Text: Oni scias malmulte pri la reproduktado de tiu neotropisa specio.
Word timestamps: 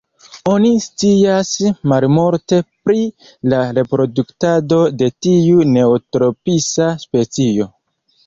Oni 0.51 0.69
scias 0.83 1.49
malmulte 1.91 2.57
pri 2.87 3.03
la 3.53 3.59
reproduktado 3.79 4.79
de 5.03 5.11
tiu 5.27 5.67
neotropisa 5.77 6.89
specio. 7.07 7.69